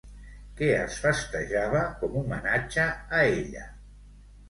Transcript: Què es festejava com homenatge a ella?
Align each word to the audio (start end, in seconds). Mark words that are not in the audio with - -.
Què 0.61 0.69
es 0.77 0.95
festejava 1.03 1.83
com 2.01 2.19
homenatge 2.25 2.91
a 2.91 3.25
ella? 3.39 3.73